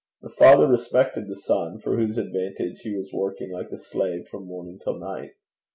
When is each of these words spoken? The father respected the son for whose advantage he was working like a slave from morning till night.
The 0.23 0.29
father 0.31 0.67
respected 0.67 1.27
the 1.27 1.35
son 1.35 1.77
for 1.77 1.95
whose 1.95 2.17
advantage 2.17 2.81
he 2.81 2.97
was 2.97 3.13
working 3.13 3.51
like 3.51 3.69
a 3.71 3.77
slave 3.77 4.27
from 4.27 4.47
morning 4.47 4.79
till 4.83 4.97
night. 4.97 5.33